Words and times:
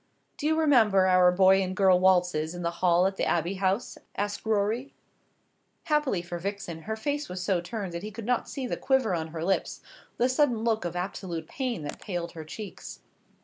"Do 0.37 0.47
you 0.47 0.55
remember 0.59 1.05
our 1.05 1.31
boy 1.31 1.61
and 1.61 1.75
girl 1.75 1.99
waltzes 1.99 2.55
in 2.55 2.63
the 2.63 2.71
hall 2.81 3.05
at 3.05 3.17
the 3.17 3.23
Abbey 3.25 3.53
House?" 3.61 3.99
asked 4.17 4.47
Rorie. 4.47 4.95
Happily 5.83 6.23
for 6.23 6.39
Vixen 6.39 6.81
her 6.89 6.95
face 6.95 7.29
was 7.29 7.43
so 7.43 7.61
turned 7.61 7.93
that 7.93 8.01
he 8.01 8.09
could 8.09 8.25
not 8.25 8.49
see 8.49 8.65
the 8.65 8.77
quiver 8.77 9.13
on 9.13 9.27
her 9.27 9.43
lips, 9.43 9.79
the 10.17 10.27
sudden 10.27 10.63
look 10.63 10.85
of 10.85 10.95
absolute 10.95 11.47
pain 11.47 11.83
that 11.83 12.01
paled 12.01 12.31
her 12.31 12.43
cheeks. 12.43 13.01